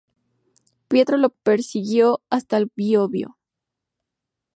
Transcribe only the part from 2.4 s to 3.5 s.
el Biobío.